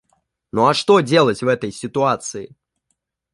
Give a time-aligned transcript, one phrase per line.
[0.51, 2.55] Ну а что делать в этой ситуации?